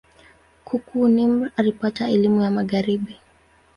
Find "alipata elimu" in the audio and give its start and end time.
1.57-2.41